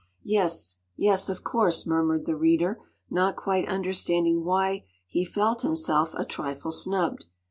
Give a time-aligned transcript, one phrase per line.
[0.25, 2.79] “Yes, yes, of course!” murmured the Reader,
[3.11, 7.25] not quite understanding why he felt himself a trifle snubbed.